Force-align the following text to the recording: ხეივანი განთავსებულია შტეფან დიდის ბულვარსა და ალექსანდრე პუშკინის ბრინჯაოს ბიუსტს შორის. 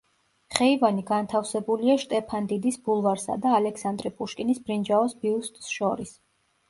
ხეივანი 0.59 1.03
განთავსებულია 1.09 1.97
შტეფან 2.03 2.49
დიდის 2.53 2.79
ბულვარსა 2.87 3.35
და 3.47 3.53
ალექსანდრე 3.61 4.13
პუშკინის 4.17 4.63
ბრინჯაოს 4.71 5.15
ბიუსტს 5.27 5.71
შორის. 5.79 6.21